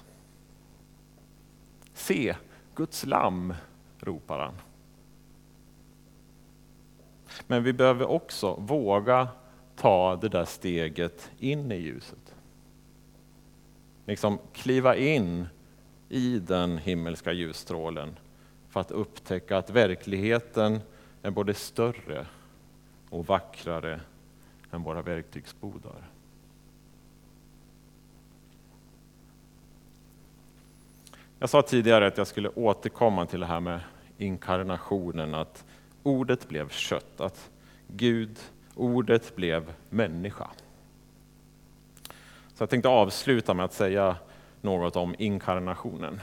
Se, 1.94 2.36
Guds 2.76 3.06
lamm, 3.06 3.54
ropar 4.00 4.40
han. 4.40 4.58
Men 7.48 7.64
vi 7.64 7.74
behöver 7.74 8.06
också 8.06 8.56
våga 8.56 9.28
ta 9.78 10.16
det 10.16 10.30
där 10.30 10.46
steget 10.46 11.32
in 11.40 11.72
i 11.72 11.76
ljuset. 11.76 12.36
Liksom 14.06 14.40
kliva 14.54 14.96
in 14.96 15.48
i 16.10 16.40
den 16.40 16.78
himmelska 16.78 17.32
ljusstrålen 17.32 18.16
för 18.70 18.80
att 18.80 18.92
upptäcka 18.92 19.58
att 19.58 19.70
verkligheten 19.70 20.80
är 21.22 21.32
både 21.32 21.54
större 21.54 22.26
och 23.10 23.26
vackrare 23.26 24.02
än 24.72 24.84
våra 24.84 25.02
verktygsbodar. 25.02 26.10
Jag 31.40 31.50
sa 31.50 31.62
tidigare 31.62 32.08
att 32.08 32.18
jag 32.18 32.28
skulle 32.28 32.50
återkomma 32.50 33.26
till 33.26 33.40
det 33.40 33.46
här 33.46 33.60
med 33.60 33.80
inkarnationen, 34.18 35.36
att 35.36 35.66
ordet 36.04 36.50
blev 36.50 36.70
kött, 36.70 37.22
att 37.22 37.50
Gud, 37.88 38.40
ordet 38.78 39.36
blev 39.36 39.74
människa. 39.90 40.48
Så 42.54 42.62
jag 42.64 42.70
tänkte 42.70 42.90
avsluta 42.90 43.54
med 43.54 43.66
att 43.66 43.74
säga 43.74 44.16
något 44.62 44.96
om 44.96 45.16
inkarnationen. 45.18 46.22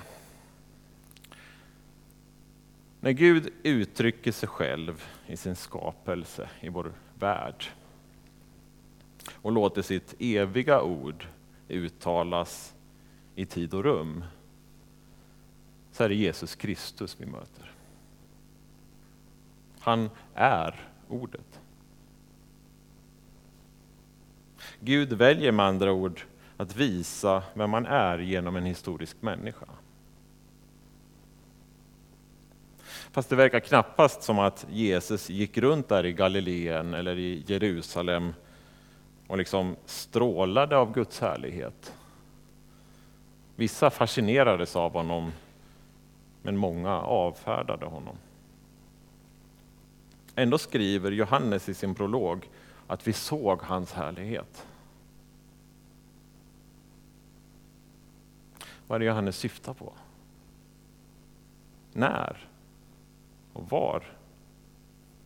När 3.01 3.11
Gud 3.11 3.53
uttrycker 3.62 4.33
sig 4.33 4.49
själv 4.49 5.05
i 5.27 5.37
sin 5.37 5.57
skapelse, 5.57 6.49
i 6.61 6.69
vår 6.69 6.93
värld 7.19 7.64
och 9.33 9.53
låter 9.53 9.83
sitt 9.83 10.14
eviga 10.19 10.83
ord 10.83 11.27
uttalas 11.69 12.75
i 13.35 13.47
tid 13.47 13.75
och 13.75 13.85
rum, 13.85 14.25
så 15.93 16.05
är 16.05 16.09
det 16.09 16.14
Jesus 16.14 16.55
Kristus 16.55 17.17
vi 17.21 17.27
möter. 17.27 17.73
Han 19.81 20.11
är 20.35 20.88
ordet. 21.09 21.61
Gud 24.85 25.12
väljer 25.12 25.53
med 25.53 25.66
andra 25.66 25.92
ord 25.92 26.20
att 26.57 26.77
visa 26.77 27.42
vem 27.55 27.70
man 27.70 27.87
är 27.87 28.18
genom 28.18 28.57
en 28.57 28.64
historisk 28.64 29.16
människa. 29.20 29.66
Fast 33.12 33.29
det 33.29 33.37
verkar 33.37 33.61
knappast 33.61 34.23
som 34.23 34.38
att 34.38 34.66
Jesus 34.70 35.31
gick 35.31 35.59
runt 35.59 35.88
där 35.88 36.07
i 36.07 36.12
Galileen 36.12 36.94
eller 36.94 37.18
i 37.18 37.44
Jerusalem 37.47 38.35
och 39.27 39.38
liksom 39.38 39.77
strålade 39.87 40.77
av 40.77 40.92
Guds 40.92 41.20
härlighet. 41.20 41.94
Vissa 43.57 43.90
fascinerades 43.90 44.77
av 44.77 44.92
honom, 44.92 45.33
men 46.42 46.57
många 46.57 47.01
avfärdade 47.01 47.87
honom. 47.87 48.16
Ändå 50.35 50.59
skriver 50.59 51.11
Johannes 51.11 51.68
i 51.68 51.75
sin 51.75 51.94
prolog 51.94 52.49
att 52.87 53.09
vi 53.09 53.12
såg 53.12 53.62
hans 53.62 53.92
härlighet. 53.92 54.66
Vad 58.87 58.97
är 58.97 59.01
det 59.01 59.07
Johannes 59.07 59.37
syftar 59.37 59.75
på? 59.75 59.92
När 61.92 62.49
och 63.53 63.70
var 63.70 64.05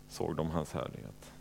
såg 0.09 0.37
de 0.37 0.51
hans 0.51 0.73
härlighet? 0.73 1.33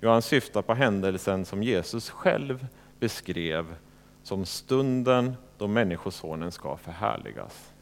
Jo, 0.00 0.10
han 0.10 0.22
syftar 0.22 0.62
på 0.62 0.74
händelsen 0.74 1.44
som 1.44 1.62
Jesus 1.62 2.10
själv 2.10 2.66
beskrev 2.98 3.76
som 4.22 4.46
stunden 4.46 5.34
då 5.58 5.66
Människosonen 5.66 6.52
ska 6.52 6.76
förhärligas. 6.76 7.72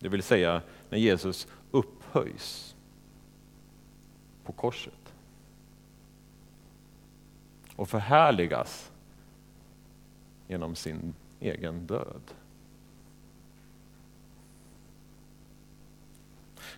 Det 0.00 0.08
vill 0.08 0.22
säga 0.22 0.62
när 0.90 0.98
Jesus 0.98 1.46
upphöjs 1.70 2.76
på 4.44 4.52
korset 4.52 5.07
och 7.78 7.88
förhärligas 7.88 8.92
genom 10.48 10.74
sin 10.74 11.14
egen 11.40 11.86
död. 11.86 12.20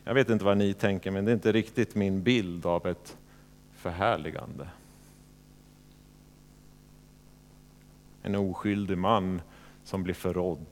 Jag 0.04 0.14
vet 0.14 0.28
inte 0.28 0.44
vad 0.44 0.56
ni 0.56 0.74
tänker, 0.74 1.10
men 1.10 1.24
det 1.24 1.30
är 1.30 1.34
inte 1.34 1.52
riktigt 1.52 1.94
min 1.94 2.22
bild 2.22 2.66
av 2.66 2.86
ett 2.86 3.16
förhärligande. 3.74 4.68
En 8.22 8.34
oskyldig 8.34 8.98
man 8.98 9.42
som 9.84 10.02
blir 10.02 10.14
förrådd 10.14 10.66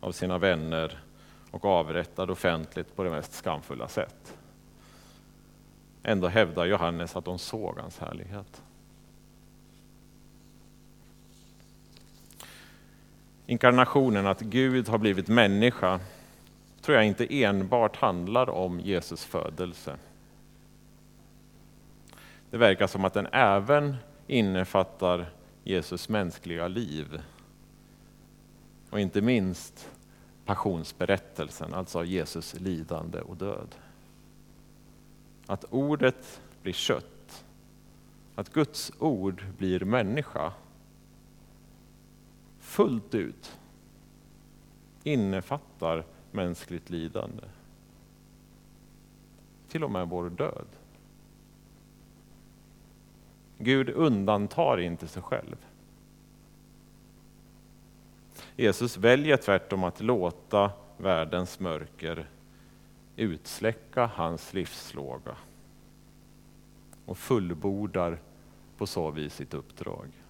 av 0.00 0.12
sina 0.12 0.38
vänner 0.38 1.02
och 1.50 1.64
avrättad 1.64 2.30
offentligt 2.30 2.96
på 2.96 3.02
det 3.02 3.10
mest 3.10 3.32
skamfulla 3.32 3.88
sätt. 3.88 4.36
Ändå 6.02 6.28
hävdar 6.28 6.64
Johannes 6.64 7.16
att 7.16 7.24
de 7.24 7.38
såg 7.38 7.78
hans 7.78 7.98
härlighet. 7.98 8.62
Inkarnationen, 13.46 14.26
att 14.26 14.40
Gud 14.40 14.88
har 14.88 14.98
blivit 14.98 15.28
människa, 15.28 16.00
tror 16.82 16.96
jag 16.96 17.06
inte 17.06 17.42
enbart 17.44 17.96
handlar 17.96 18.50
om 18.50 18.80
Jesus 18.80 19.24
födelse. 19.24 19.96
Det 22.50 22.56
verkar 22.56 22.86
som 22.86 23.04
att 23.04 23.14
den 23.14 23.26
även 23.32 23.96
innefattar 24.26 25.26
Jesus 25.64 26.08
mänskliga 26.08 26.68
liv. 26.68 27.22
Och 28.90 29.00
inte 29.00 29.20
minst 29.20 29.88
passionsberättelsen, 30.44 31.74
alltså 31.74 32.04
Jesus 32.04 32.54
lidande 32.54 33.20
och 33.20 33.36
död. 33.36 33.74
Att 35.46 35.64
ordet 35.70 36.40
blir 36.62 36.72
kött, 36.72 37.44
att 38.34 38.52
Guds 38.52 38.92
ord 38.98 39.44
blir 39.58 39.80
människa 39.80 40.52
fullt 42.76 43.14
ut 43.14 43.58
innefattar 45.02 46.04
mänskligt 46.30 46.90
lidande. 46.90 47.42
Till 49.68 49.84
och 49.84 49.90
med 49.90 50.08
vår 50.08 50.30
död. 50.30 50.66
Gud 53.58 53.88
undantar 53.88 54.80
inte 54.80 55.08
sig 55.08 55.22
själv. 55.22 55.56
Jesus 58.56 58.96
väljer 58.96 59.36
tvärtom 59.36 59.84
att 59.84 60.00
låta 60.00 60.70
världens 60.96 61.60
mörker 61.60 62.28
utsläcka 63.16 64.06
hans 64.06 64.54
livslåga 64.54 65.36
och 67.06 67.18
fullbordar 67.18 68.18
på 68.76 68.86
så 68.86 69.10
vis 69.10 69.34
sitt 69.34 69.54
uppdrag. 69.54 70.25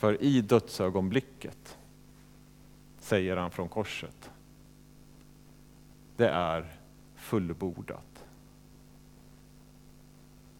För 0.00 0.22
i 0.22 0.40
dödsögonblicket 0.40 1.78
säger 2.98 3.36
han 3.36 3.50
från 3.50 3.68
korset, 3.68 4.30
det 6.16 6.28
är 6.28 6.72
fullbordat. 7.14 8.24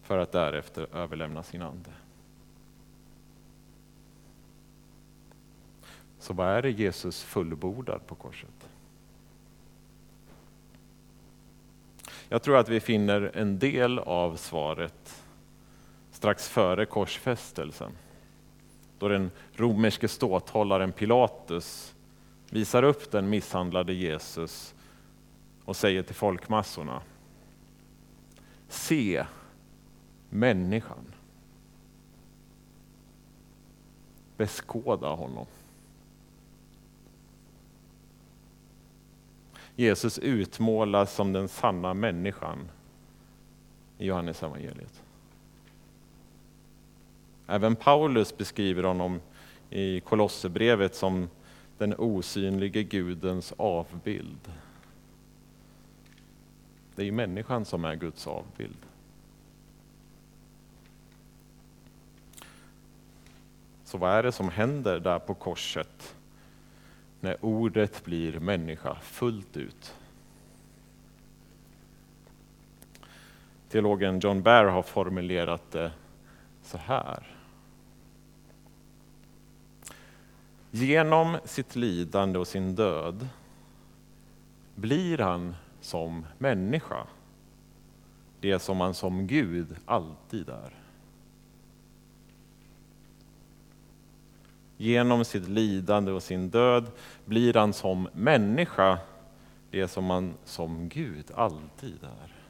För 0.01 0.17
att 0.17 0.31
därefter 0.31 0.95
överlämna 0.95 1.43
sin 1.43 1.61
ande. 1.61 1.89
Så 6.19 6.33
vad 6.33 6.47
är 6.47 6.61
det 6.61 6.71
Jesus 6.71 7.23
fullbordar 7.23 7.99
på 7.99 8.15
korset? 8.15 8.69
Jag 12.29 12.43
tror 12.43 12.57
att 12.57 12.69
vi 12.69 12.79
finner 12.79 13.31
en 13.33 13.59
del 13.59 13.99
av 13.99 14.35
svaret 14.35 15.23
strax 16.11 16.49
före 16.49 16.85
korsfästelsen. 16.85 17.91
Då 19.01 19.07
den 19.07 19.31
romerske 19.53 20.07
ståthållaren 20.07 20.91
Pilatus 20.91 21.95
visar 22.49 22.83
upp 22.83 23.11
den 23.11 23.29
misshandlade 23.29 23.93
Jesus 23.93 24.73
och 25.65 25.75
säger 25.75 26.03
till 26.03 26.15
folkmassorna 26.15 27.01
Se 28.67 29.25
människan. 30.29 31.13
Beskåda 34.37 35.09
honom. 35.09 35.45
Jesus 39.75 40.19
utmålas 40.19 41.15
som 41.15 41.33
den 41.33 41.47
sanna 41.47 41.93
människan 41.93 42.69
i 43.97 44.05
Johannes 44.05 44.43
evangeliet. 44.43 45.03
Även 47.51 47.75
Paulus 47.75 48.37
beskriver 48.37 48.83
honom 48.83 49.21
i 49.69 49.99
Kolosserbrevet 49.99 50.95
som 50.95 51.29
den 51.77 51.95
osynlige 51.97 52.83
Gudens 52.83 53.53
avbild. 53.57 54.51
Det 56.95 57.01
är 57.01 57.05
ju 57.05 57.11
människan 57.11 57.65
som 57.65 57.85
är 57.85 57.95
Guds 57.95 58.27
avbild. 58.27 58.77
Så 63.83 63.97
vad 63.97 64.11
är 64.11 64.23
det 64.23 64.31
som 64.31 64.49
händer 64.49 64.99
där 64.99 65.19
på 65.19 65.33
korset 65.33 66.15
när 67.19 67.45
ordet 67.45 68.05
blir 68.05 68.39
människa 68.39 68.95
fullt 68.95 69.57
ut? 69.57 69.95
Teologen 73.69 74.19
John 74.19 74.41
Baer 74.41 74.65
har 74.65 74.83
formulerat 74.83 75.71
det 75.71 75.91
så 76.63 76.77
här. 76.77 77.40
Genom 80.71 81.37
sitt 81.45 81.75
lidande 81.75 82.39
och 82.39 82.47
sin 82.47 82.75
död 82.75 83.27
blir 84.75 85.17
han 85.17 85.55
som 85.81 86.25
människa 86.37 87.07
det 88.39 88.59
som 88.59 88.77
man 88.77 88.93
som 88.93 89.27
Gud 89.27 89.75
alltid 89.85 90.49
är. 90.49 90.73
Genom 94.77 95.25
sitt 95.25 95.47
lidande 95.47 96.11
och 96.11 96.23
sin 96.23 96.49
död 96.49 96.91
blir 97.25 97.53
han 97.53 97.73
som 97.73 98.09
människa 98.13 98.99
det 99.71 99.87
som 99.87 100.05
man 100.05 100.33
som 100.45 100.89
Gud 100.89 101.31
alltid 101.35 102.03
är. 102.03 102.40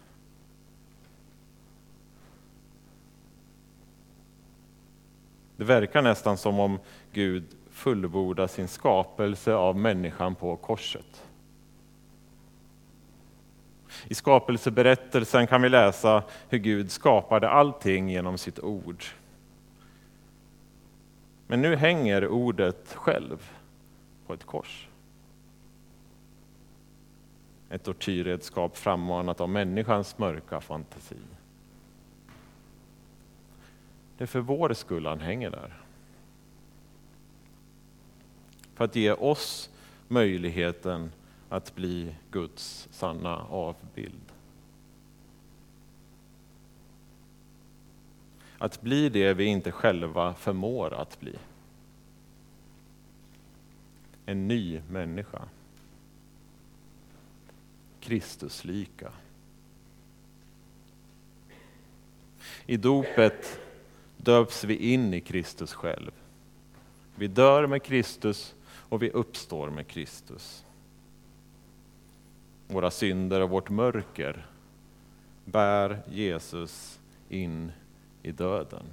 Det 5.62 5.66
verkar 5.66 6.02
nästan 6.02 6.38
som 6.38 6.60
om 6.60 6.80
Gud 7.12 7.44
fullbordar 7.70 8.48
sin 8.48 8.68
skapelse 8.68 9.54
av 9.54 9.78
människan 9.78 10.36
på 10.36 10.56
korset. 10.56 11.24
I 14.08 14.14
skapelseberättelsen 14.14 15.48
kan 15.48 15.62
vi 15.62 15.70
läsa 15.70 16.24
hur 16.50 16.58
Gud 16.58 16.92
skapade 16.92 17.50
allting 17.50 18.10
genom 18.10 18.38
sitt 18.38 18.60
ord. 18.60 19.04
Men 21.48 21.62
nu 21.62 21.76
hänger 21.76 22.28
ordet 22.28 22.94
själv 22.94 23.52
på 24.28 24.34
ett 24.34 24.46
kors. 24.46 24.88
Ett 27.70 27.84
tortyrredskap 27.84 28.78
frammanat 28.78 29.42
av 29.42 29.50
människans 29.50 30.18
mörka 30.18 30.62
fantasi. 30.62 31.18
Det 34.22 34.26
är 34.26 34.28
för 34.28 34.40
vår 34.40 34.74
skull 34.74 35.06
han 35.06 35.20
hänger 35.20 35.50
där. 35.50 35.74
För 38.76 38.86
att 38.86 38.96
ge 38.96 39.12
oss 39.12 39.70
möjligheten 40.08 41.12
att 41.50 41.76
bli 41.76 42.16
Guds 42.32 42.88
sanna 42.92 43.38
avbild. 43.38 44.32
Att 48.58 48.82
bli 48.82 49.10
det 49.10 49.34
vi 49.34 49.46
inte 49.46 49.72
själva 49.72 50.34
förmår 50.34 50.94
att 50.94 51.20
bli. 51.20 51.36
En 54.26 54.48
ny 54.48 54.82
människa. 54.90 55.42
Kristuslika. 58.00 59.12
I 62.66 62.78
dopet 62.78 63.60
döps 64.24 64.64
vi 64.64 64.76
in 64.76 65.14
i 65.14 65.22
Kristus 65.22 65.74
själv. 65.74 66.12
Vi 67.16 67.28
dör 67.28 67.68
med 67.68 67.84
Kristus 67.84 68.56
och 68.66 69.02
vi 69.02 69.10
uppstår 69.10 69.70
med 69.70 69.88
Kristus. 69.88 70.66
Våra 72.68 72.92
synder 72.92 73.42
och 73.42 73.50
vårt 73.50 73.70
mörker 73.70 74.46
bär 75.46 76.02
Jesus 76.10 77.00
in 77.30 77.72
i 78.24 78.32
döden. 78.32 78.86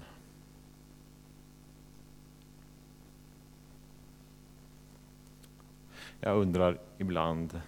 Jag 6.21 6.37
undrar 6.37 6.79
ibland, 6.99 7.61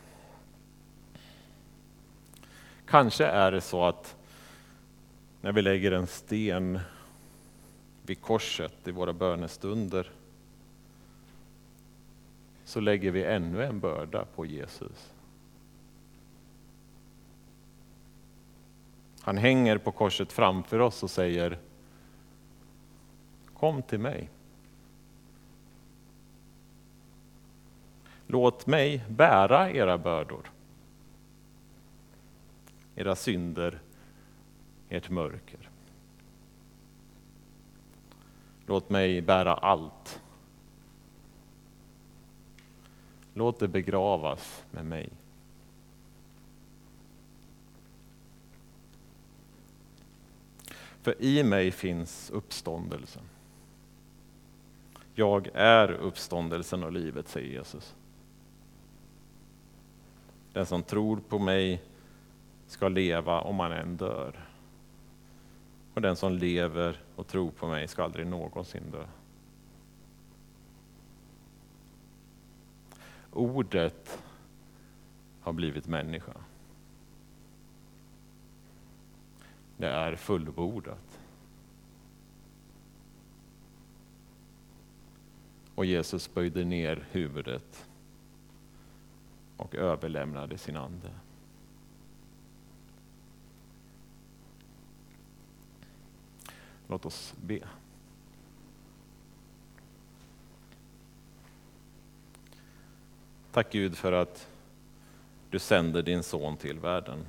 kanske 2.87 3.27
är 3.27 3.53
det 3.53 3.61
så 3.61 3.85
att 3.85 4.17
när 5.41 5.53
vi 5.53 5.63
lägger 5.63 5.93
en 5.93 6.07
sten 6.07 6.81
vid 8.11 8.21
korset 8.21 8.89
i 8.89 8.91
våra 8.91 9.13
bönestunder 9.13 10.11
så 12.65 12.81
lägger 12.81 13.11
vi 13.11 13.25
ännu 13.25 13.65
en 13.65 13.81
börda 13.81 14.25
på 14.25 14.47
Jesus. 14.47 15.13
Han 19.21 19.39
hänger 19.39 19.79
på 19.79 19.93
korset 19.93 20.33
framför 20.33 20.79
oss 20.79 21.03
och 21.03 21.11
säger 21.11 21.59
Kom 23.55 23.83
till 23.83 24.01
mig. 24.01 24.31
Låt 28.27 28.67
mig 28.67 29.05
bära 29.09 29.71
era 29.71 29.99
bördor, 29.99 30.51
era 32.95 33.17
synder, 33.17 33.81
ert 34.89 35.11
mörker. 35.11 35.70
Låt 38.71 38.91
mig 38.91 39.23
bära 39.23 39.55
allt. 39.55 40.23
Låt 43.35 43.59
det 43.59 43.69
begravas 43.69 44.65
med 44.71 44.85
mig. 44.85 45.09
För 51.03 51.23
i 51.23 51.43
mig 51.43 51.71
finns 51.71 52.31
uppståndelsen. 52.31 53.23
Jag 55.15 55.49
är 55.55 55.93
uppståndelsen 55.93 56.85
och 56.85 56.93
livet, 56.93 57.29
säger 57.29 57.49
Jesus. 57.49 57.95
Den 60.53 60.67
som 60.67 60.83
tror 60.83 61.21
på 61.29 61.39
mig 61.39 61.83
ska 62.67 62.89
leva 62.89 63.41
om 63.41 63.61
han 63.61 63.73
än 63.73 63.97
dör. 63.97 64.50
Och 66.01 66.03
den 66.03 66.17
som 66.17 66.33
lever 66.33 67.01
och 67.17 67.27
tror 67.27 67.51
på 67.51 67.67
mig 67.67 67.89
ska 67.89 68.05
aldrig 68.05 68.27
någonsin 68.27 68.91
dö. 68.91 69.07
Ordet 73.33 74.23
har 75.41 75.53
blivit 75.53 75.87
människa. 75.87 76.33
Det 79.77 79.89
är 79.89 80.17
fullbordat. 80.17 81.21
Och 85.75 85.85
Jesus 85.85 86.35
böjde 86.35 86.65
ner 86.65 87.07
huvudet 87.11 87.89
och 89.57 89.75
överlämnade 89.75 90.59
sin 90.59 90.77
ande. 90.77 91.11
Låt 96.91 97.07
oss 97.07 97.35
be. 97.41 97.59
Tack 103.53 103.73
Gud 103.73 103.97
för 103.97 104.13
att 104.13 104.49
du 105.51 105.59
sänder 105.59 106.03
din 106.03 106.23
son 106.23 106.57
till 106.57 106.79
världen. 106.79 107.27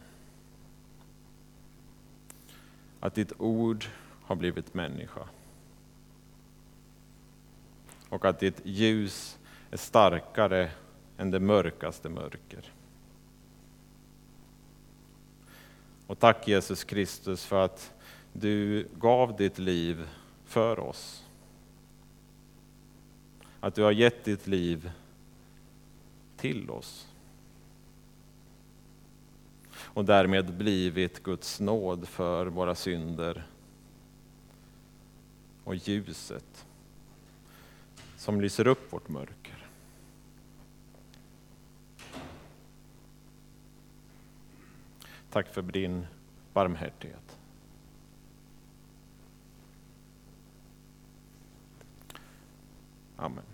Att 3.00 3.16
ditt 3.16 3.34
ord 3.38 3.86
har 4.24 4.36
blivit 4.36 4.74
människa. 4.74 5.28
Och 8.10 8.26
att 8.26 8.40
ditt 8.40 8.62
ljus 8.64 9.40
är 9.72 9.78
starkare 9.78 10.72
än 11.18 11.32
det 11.32 11.40
mörkaste 11.40 12.10
mörker. 12.10 12.72
Och 16.08 16.20
tack 16.20 16.48
Jesus 16.48 16.84
Kristus 16.84 17.46
för 17.46 17.66
att 17.66 17.94
du 18.34 18.88
gav 19.00 19.38
ditt 19.38 19.60
liv 19.60 20.08
för 20.46 20.80
oss. 20.80 21.26
Att 23.60 23.76
du 23.76 23.84
har 23.84 23.92
gett 23.92 24.24
ditt 24.24 24.48
liv 24.48 24.92
till 26.38 26.70
oss. 26.70 27.08
Och 29.74 30.06
därmed 30.06 30.54
blivit 30.54 31.24
Guds 31.24 31.60
nåd 31.60 32.08
för 32.08 32.46
våra 32.46 32.76
synder 32.76 33.48
och 35.64 35.76
ljuset 35.76 36.66
som 38.18 38.42
lyser 38.42 38.68
upp 38.68 38.94
vårt 38.94 39.10
mörker. 39.10 39.68
Tack 45.32 45.54
för 45.54 45.62
din 45.62 46.08
barmhärtighet. 46.54 47.31
Amen. 53.22 53.51